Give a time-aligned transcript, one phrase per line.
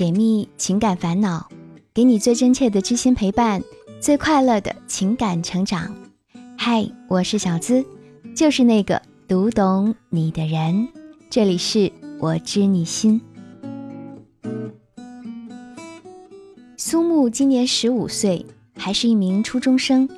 [0.00, 1.46] 解密情感烦恼，
[1.92, 3.62] 给你最真切的知心陪伴，
[4.00, 5.94] 最快乐的情感成长。
[6.56, 7.84] 嗨，我是小资，
[8.34, 10.88] 就是那个读懂你的人。
[11.28, 13.20] 这里是我知你心。
[16.78, 18.46] 苏木今年十五岁，
[18.78, 20.08] 还是一名初中生，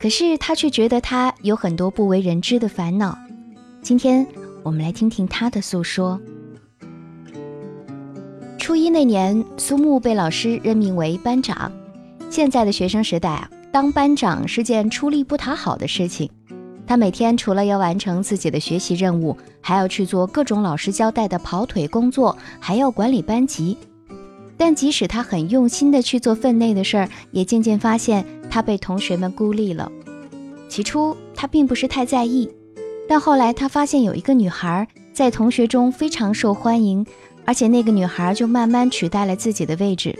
[0.00, 3.16] 可是他却觉得他有很多不为人知的烦恼。
[3.82, 4.26] 今天
[4.64, 6.20] 我们来听听他的诉说。
[8.68, 11.72] 初一那年，苏木被老师任命为班长。
[12.28, 16.28] 现在的学生时代啊，当班长是件出力不讨好的事情。
[16.86, 23.74] 他每天除了要完成自己的学习任务，还要去做各种老师交代的跑腿工作，还要管理班级。
[24.58, 29.90] 但即使他很用心的去做分内的事儿，也渐渐发现他被同学们孤立了。
[30.68, 32.50] 起初他并不是太在意，
[33.08, 37.06] 但后来他发现有一个女孩在同学中非常受欢迎。
[37.48, 40.14] 而且那个女孩就慢慢取代了自己的位置，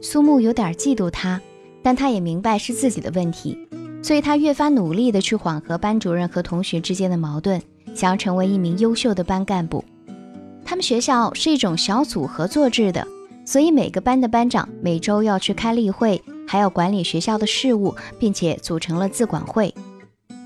[0.00, 1.38] 苏木有点嫉妒她，
[1.82, 3.68] 但她也明白是自己的问题，
[4.02, 7.60] 所以她越发努力的去缓和班主任和同学之间的矛盾，
[7.94, 9.84] 想要成为一名优秀的班干部。
[10.64, 13.06] 他们学校是一种小组合作制的，
[13.44, 19.74] 所以每个班的班长每周要去开例会，还要管理学校的事务，并且组成了自管会。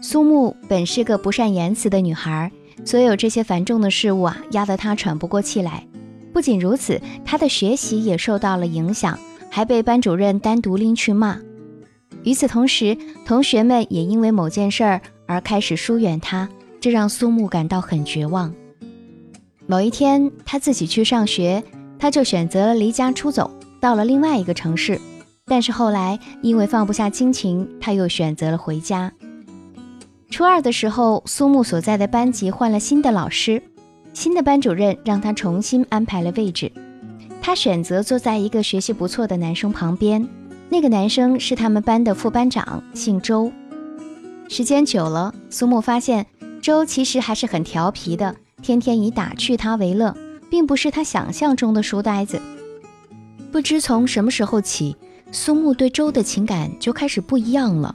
[0.00, 2.50] 苏木本是个不善言辞的女孩，
[2.84, 5.86] 所有这些繁重的事物啊，压得她喘不过气来。
[6.32, 9.18] 不仅如此，他的学习也受到了影响，
[9.50, 11.38] 还被班主任单独拎去骂。
[12.24, 16.48] 与此同时，同学们也因为某件事儿而开始疏远他，
[16.80, 18.54] 这让苏木感到很绝望。
[19.66, 21.62] 某一天，他自己去上学，
[21.98, 25.00] 他就选择了离家出走，到了另外一个城市。
[25.46, 29.12] 但是后来，因为放不下亲情，他又选择了回家。
[30.30, 33.62] 初二的时候，苏木所在的班级换了新的老师。
[34.12, 36.70] 新的班主任让他重新安排了位置，
[37.40, 40.28] 他选择坐在一个学习不错的男生旁边。
[40.68, 43.50] 那个男生是他们班的副班长，姓周。
[44.48, 46.26] 时间久了，苏木发现
[46.60, 50.14] 周其实还是很调皮的，天天以打趣他为乐，
[50.50, 52.40] 并不是他想象中的书呆子。
[53.50, 54.96] 不知从什么时候起，
[55.30, 57.94] 苏木对周的情感就开始不一样了。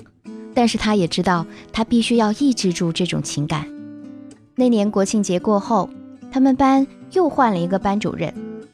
[0.53, 3.67] 但是他也知道，他必须要抑制住这种情感。
[4.55, 5.87] 那年国庆节过后。
[6.37, 8.31] 他们班又换了一个班主任，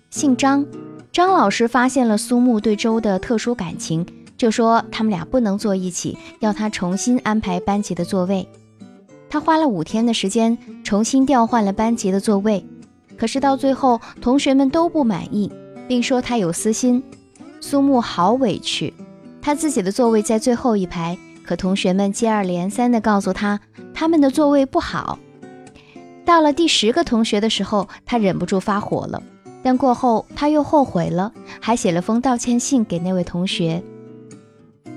[0.10, 0.66] 姓张。
[1.14, 8.46] 张老师发现了苏木对周的特殊感情，就说他们俩不能坐一起，要他重新安排班级的座位。
[9.30, 12.66] 他花了五天的时间重新调换了班级的座位，
[13.18, 15.50] 可是到最后同学们都不满意，
[15.88, 17.02] 并说他有私心。
[17.62, 18.94] 苏木好委屈，
[19.42, 23.58] 他自己的座位在最后一排，可同学们接二连三地告诉他
[23.94, 25.18] 他们的座位不好。
[26.26, 29.22] 到了第十个同学的时候，他忍不住发火了，
[29.62, 33.84] 但过后他又后悔了，还写了封道歉信给那位同学。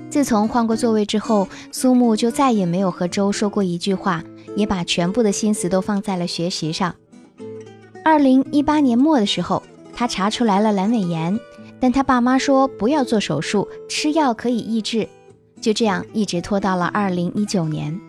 [0.09, 4.23] 自从换过座位之后，苏木就再也没有和周说过一句话，
[4.55, 6.95] 也把全部的心思都放在了学习上。
[8.05, 9.61] 二零一八年末的时候，
[9.93, 11.37] 他查出来了阑尾炎，
[11.77, 15.09] 但他爸妈说不要做手术，吃药可以抑制，
[15.59, 17.99] 就这样一直拖到了二零一九年。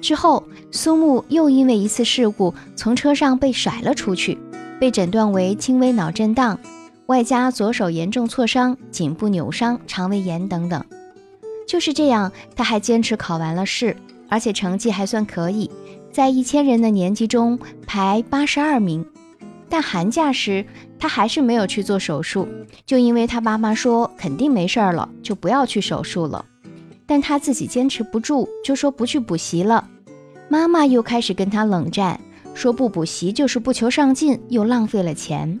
[0.00, 4.38] 之后，苏木又因为一次事故从车上被甩了出去，
[4.80, 6.58] 被诊断为轻微脑震荡，
[7.06, 10.82] 外加左手严重挫伤、颈部扭伤、肠胃炎等等。
[11.68, 13.96] 就是这样，他还坚持考完了试，
[14.28, 15.70] 而且成绩还算可以，
[16.10, 19.04] 在一千人的年级中排八十二名。
[19.68, 20.66] 但寒假时，
[20.98, 22.48] 他还是没有去做手术，
[22.84, 26.44] 就因为他妈妈说肯定没事儿了，就不要去手术了。
[27.10, 29.84] 但他自己坚持不住，就说不去补习了。
[30.48, 32.20] 妈妈又开始跟他冷战，
[32.54, 35.58] 说不补习就是不求上进，又浪费了钱。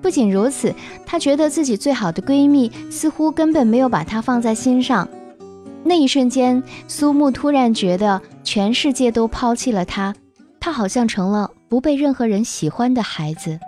[0.00, 0.72] 不仅如此，
[1.04, 5.08] 她觉得自己最好的闺蜜似乎根本没有把她放在心上。
[5.82, 10.14] 那一瞬间，苏木突然觉得全世界都抛弃了她，
[10.60, 13.58] 她好像成了不被任何人喜欢的孩子。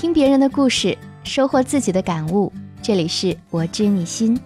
[0.00, 2.50] 听别人的故事，收获自己的感悟。
[2.80, 4.40] 这里是我知你心，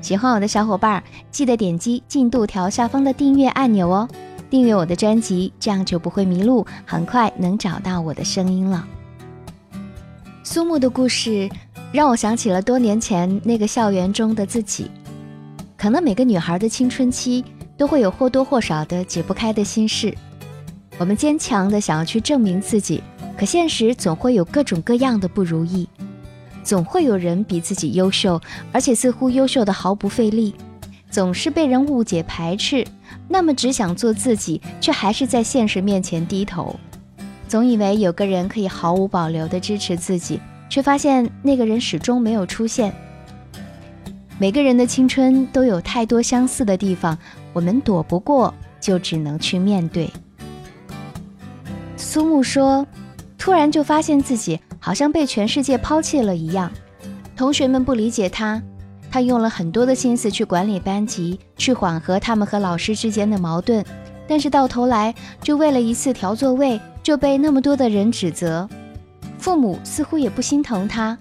[0.00, 4.08] 喜欢我的小伙伴记得点击进度条下方的订阅按钮哦，
[4.48, 8.88] 订阅我的专辑，这样就不会迷路，很快能找到我的声音了。
[10.42, 11.46] 苏木的故事
[11.92, 14.90] 让我想起了多年前那个校园中的自己。
[15.76, 17.44] 可能每个女孩的青春期
[17.76, 20.16] 都会有或多或少的解不开的心事，
[20.98, 23.02] 我们坚强的想要去证明自己。
[23.36, 25.86] 可现实总会有各种各样的不如意，
[26.62, 28.40] 总会有人比自己优秀，
[28.72, 30.54] 而且似乎优秀的毫不费力，
[31.10, 32.82] 总是被人误解排斥，
[33.28, 36.74] 那么只想做自己，却还是在现实面前低头。
[37.46, 40.40] 总以为有个人可以毫无保留的支持自己，
[40.70, 42.90] 却发现那个人始终没有出现。
[44.38, 47.18] 每个人的青春都有太多相似的地方，
[47.52, 50.10] 我们躲不过，就只能去面对。
[52.16, 52.86] 苏木说
[53.36, 56.72] ：“突然就发现自己好像被全世界抛弃了一样，
[57.36, 58.62] 同学们不理解他，
[59.10, 63.84] 他用了很多的心思去管理班级，去缓和他们和老师之间的矛盾，
[64.26, 68.66] 但是到头来就为了一次调座位。”就被那么多的人指责，
[69.38, 71.18] 父母似乎也不心疼他。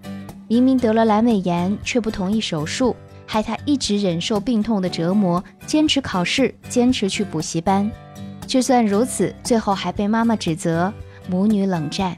[0.48, 2.96] 明明得了阑尾炎，却不同意手术，
[3.26, 7.92] 害他一直忍受病痛的折磨，坚持考试，坚持去补习班。
[8.48, 10.94] 就算如此，最后还被妈妈指责，
[11.30, 12.16] 母女冷战。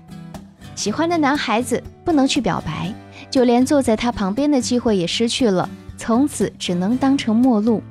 [0.75, 2.94] 喜欢的男孩子不能去表白，
[3.31, 7.81] 就连坐在他旁边的机会也失去了，从此只能当成陌路。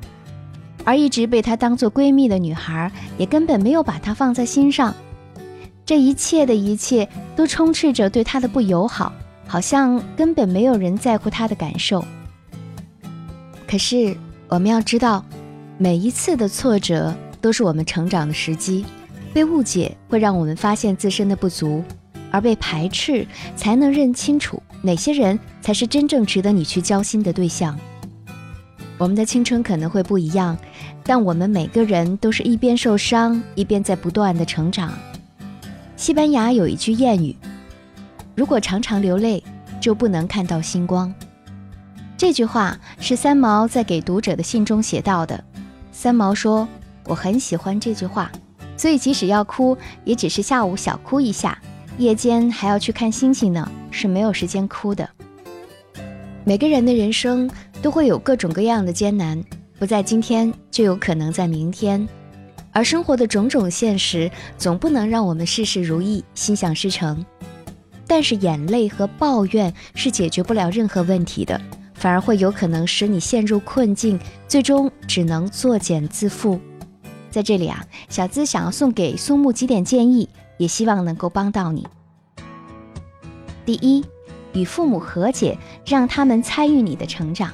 [0.84, 4.94] 而一直被他当做闺蜜的女孩，也根本没有把他放在心上。
[5.84, 9.12] 这一切的一切都充斥着对他的不友好，
[9.48, 12.04] 好像根本没有人在乎他的感受。
[13.66, 14.16] 可是
[14.46, 15.24] 我们要知道，
[15.76, 17.12] 每一次的挫折
[17.46, 18.84] 都是我们成长的时机。
[19.32, 21.84] 被误解会让我们发现自身的不足，
[22.32, 27.78] 而被排斥才能认清楚哪些人才是真正值得你去交心的对象。
[28.98, 30.58] 我们的青春可能会不一样，
[31.04, 34.92] 但我们每个人都是一边受伤，一边在不断的成长。
[35.96, 37.36] 西班牙有一句谚语
[38.34, 39.40] ：“如果常常流泪，
[39.80, 41.14] 就不能看到星光。”
[42.18, 45.44] 这句话是三毛在给读者的信中写到的。
[45.92, 46.66] 三毛说
[47.06, 48.30] ：“我很喜欢这句话，
[48.76, 51.58] 所以即使要哭，也只是下午小哭一下，
[51.98, 55.08] 夜间还要去看星星呢，是没有时间哭的。”
[56.44, 57.50] 每个人的人生
[57.82, 59.42] 都会有各种各样的艰难，
[59.78, 62.06] 不在今天，就有可能在明天。
[62.70, 67.24] 而生活的种种现实，总不能让我们事事如意、心想事成。
[68.06, 71.60] 但是眼泪和抱怨是解决不了任何问题的，
[71.94, 76.60] 反而会有可能使你陷入困境，最终只能作茧自缚。
[77.36, 81.86] 在这里啊，小资想要送给苏木几点建议，也希望能够帮到你。
[83.66, 84.02] 第一，
[84.54, 87.50] 与父母和解，让他们参与你的成长。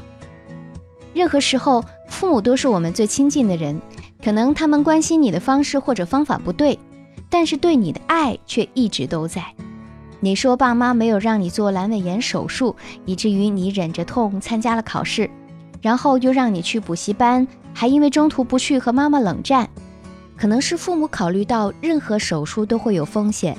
[1.12, 3.82] 任何时候，父母都是我们最亲近的人。
[4.22, 6.78] 可能他们关心你的方式或者方法不对，
[7.28, 9.44] 但是对你的爱却一直都在。
[10.20, 15.28] 你说爸妈没有让你做阑尾炎手术，以至于你忍着痛参加了考试，
[15.80, 19.68] 然后又让你去补习班，还因为中途不去和妈妈冷战。
[20.36, 23.56] 可能是父母考虑到任何手术都会有风险，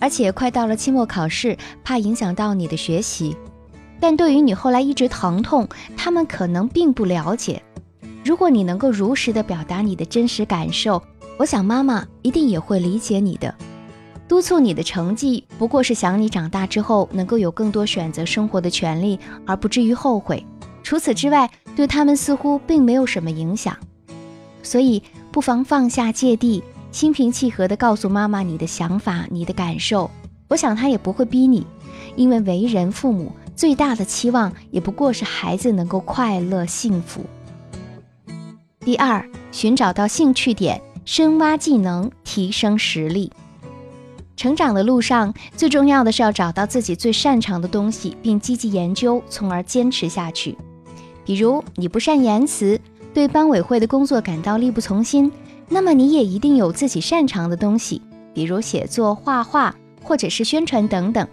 [0.00, 3.36] 而且快到了期末考试，怕影响到你的学习。
[4.00, 7.62] 但对于你后来一直疼痛，他们可能并不了解。
[8.24, 11.00] 如果你能够如实的表达你的真实感受，
[11.38, 13.54] 我想妈妈一定也会理解你的。
[14.26, 20.44] 督促你的成绩，不过是想你长大之后能够有更多选择生活的权利，而不至于后悔。
[20.84, 23.76] 除此之外，对他们似乎并没有什么影响。
[24.62, 25.02] 所以，
[25.32, 30.10] 不妨放下芥蒂，心平气和地告诉妈妈你的想法、你的感受。
[30.46, 31.66] 我想她也不会逼你，
[32.14, 37.24] 因为为人父母最大的期望也不过是孩子能够快乐幸福。
[38.80, 43.32] 第二，寻找到兴趣点，深挖技能，提升实力。
[44.36, 50.58] 成长的路上，最重要的是要找到自己最擅长的东西，并积极研究，从而坚持下去。
[51.24, 52.80] 比如，你不善言辞，
[53.12, 55.30] 对班委会的工作感到力不从心，
[55.68, 58.02] 那么你也一定有自己擅长的东西，
[58.34, 61.26] 比如写作、画画，或者是宣传等等。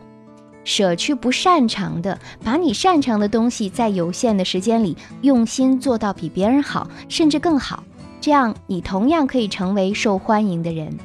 [0.63, 7.83] 舍去不擅长的，把你擅长的东西在有限的时间里用心做到比别人好，甚至更好，
[8.21, 10.95] 这样你同样可以成为受欢迎的人。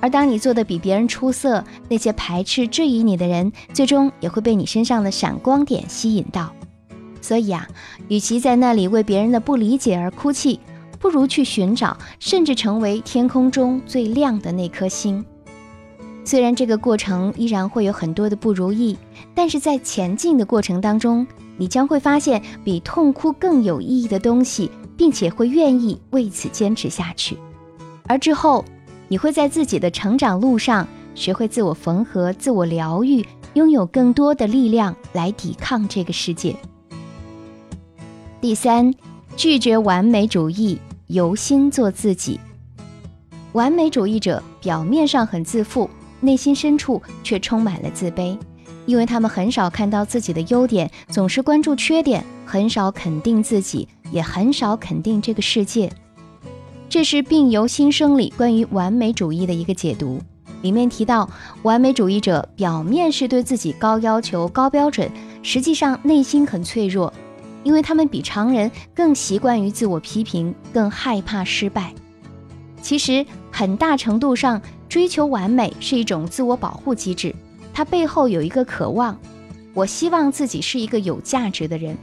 [0.00, 6.50] 而当你做的比别人出色，那些排斥质疑你的人，最终也会被你身上的闪光点吸引到。
[7.24, 7.66] 所以啊，
[8.08, 10.60] 与其在那里为别人的不理解而哭泣，
[10.98, 15.24] 不如去寻找，甚至成为天空中最亮的那颗星。
[16.22, 18.98] 虽然这个过程依然会有很多的不如意，
[19.34, 21.26] 但是在前进的过程当中，
[21.56, 27.38] 你将会发现比痛哭更有意义的东西，并且会愿意为此坚持下去。
[28.06, 28.62] 而之后，
[29.08, 36.54] 你会在自己的成长路上学会自我缝合、自我疗愈，拥有更多的力量来抵抗这个世界。
[38.44, 38.92] 第三，
[39.38, 42.38] 拒绝完美主义，由心做自己。
[43.52, 45.88] 完美主义者表面上很自负。
[46.20, 48.36] 内心深处却充满了自卑，
[48.84, 55.90] 因为他们很少看到自己的优点，总是关注缺点，很少肯定自己，也很少肯定这个世界。
[56.90, 60.20] 这是《病由心生》里关于完美主义的一个解读。
[60.60, 61.26] 里面提到，
[61.62, 65.10] 完美主义者表面是对自己高要求、高标准，
[65.42, 67.10] 实际上内心很脆弱，
[67.64, 71.92] 因为他们比常人更习惯于自我批评，更害怕失败。
[72.80, 77.34] 其实，很大程度上，追求完美是一种自我保护机制，
[77.72, 79.18] 它背后有一个渴望：
[79.72, 81.96] 我希望自己是一个有价值的人，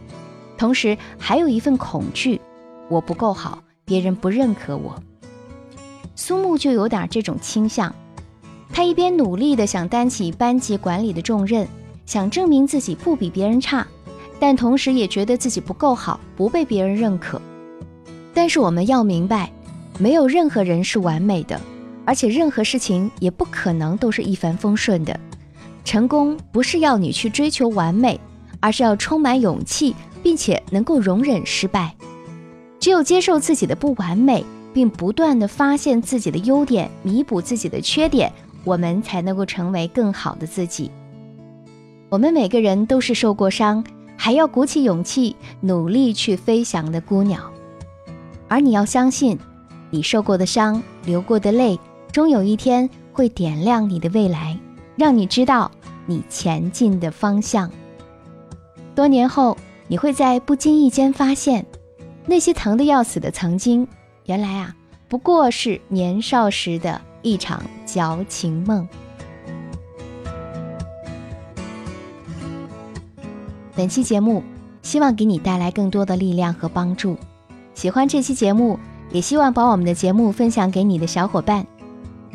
[0.57, 2.41] 同时还有一份恐惧，
[2.89, 5.01] 我不够好，别人不认可我。
[6.15, 7.93] 苏木就有点这种倾向。
[8.73, 11.67] 他一边努力地想担起班级管理的重任，
[12.05, 13.85] 想证明自己不比别人差，
[14.41, 17.39] 但同时也觉得自己不够好，不被别人认可。
[18.33, 19.51] 但是我们要明白，
[19.99, 21.61] 没有任何人是完美的，
[22.05, 25.19] 而且任何事情也不可能都是一帆风顺的。
[25.85, 28.19] 成功不是要你去追求完美，
[28.59, 31.93] 而是要充满勇气，并且能够容忍失败。
[32.79, 34.43] 只有接受自己的不完美，
[34.73, 38.33] 并不断地发现自己的优点，弥补自己的缺点。
[38.63, 40.89] 我们才能够成为更好的自己。
[42.09, 43.83] 我们每个人都是受过伤，
[44.23, 47.51] 还要鼓起勇气努力去飞翔的孤鸟。
[48.47, 49.39] 而你要相信，
[49.89, 51.79] 你受过的伤、流过的泪，
[52.11, 54.59] 终有一天会点亮你的未来，
[54.95, 55.71] 让你知道
[56.05, 57.71] 你前进的方向。
[58.93, 61.65] 多年后，你会在不经意间发现，
[62.27, 63.87] 那些疼得要死的曾经，
[64.27, 64.75] 原来啊，
[65.09, 67.01] 不过是年少时的。
[67.23, 68.87] 一场矫情梦。
[73.73, 74.43] 本期节目
[74.81, 77.15] 希望给你带来更多的力量和帮助。
[77.73, 78.77] 喜欢这期节目，
[79.11, 81.65] 也希望把我们的节目分享给你的小伙伴。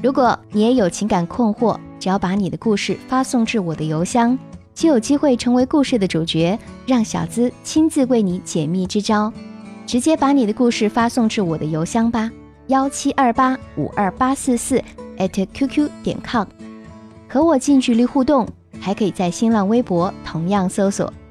[0.03, 4.39] 如果你也有情感困惑，只要把你的故事发送至我的邮箱，
[4.75, 9.33] 就有机会成为故事的主角，让小资亲自为你解密支招。
[9.87, 12.31] 直接把你的故事发送至我的邮箱吧。
[12.69, 14.83] 幺七二八五二八四四
[15.19, 16.47] at qq 点 com，
[17.29, 18.49] 和我近距离互动，
[18.81, 21.13] 还可以在新浪微博同样搜索“